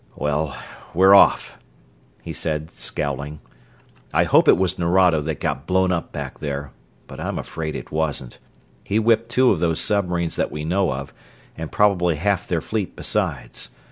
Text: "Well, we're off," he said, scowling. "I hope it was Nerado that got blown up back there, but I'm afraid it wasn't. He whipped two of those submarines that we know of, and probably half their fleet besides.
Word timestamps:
"Well, 0.15 0.57
we're 0.95 1.13
off," 1.13 1.59
he 2.23 2.33
said, 2.33 2.71
scowling. 2.71 3.39
"I 4.11 4.23
hope 4.23 4.47
it 4.47 4.57
was 4.57 4.79
Nerado 4.79 5.21
that 5.21 5.39
got 5.39 5.67
blown 5.67 5.91
up 5.91 6.11
back 6.11 6.39
there, 6.39 6.71
but 7.05 7.19
I'm 7.19 7.37
afraid 7.37 7.75
it 7.75 7.91
wasn't. 7.91 8.39
He 8.83 8.97
whipped 8.97 9.29
two 9.29 9.51
of 9.51 9.59
those 9.59 9.79
submarines 9.79 10.37
that 10.37 10.51
we 10.51 10.65
know 10.65 10.91
of, 10.91 11.13
and 11.55 11.71
probably 11.71 12.15
half 12.15 12.47
their 12.47 12.61
fleet 12.61 12.95
besides. 12.95 13.69